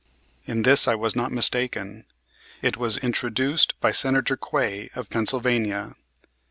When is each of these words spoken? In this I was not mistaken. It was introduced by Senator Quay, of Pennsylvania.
In 0.45 0.63
this 0.63 0.87
I 0.87 0.95
was 0.95 1.15
not 1.15 1.31
mistaken. 1.31 2.05
It 2.63 2.75
was 2.75 2.97
introduced 2.97 3.79
by 3.79 3.91
Senator 3.91 4.35
Quay, 4.35 4.89
of 4.95 5.11
Pennsylvania. 5.11 5.95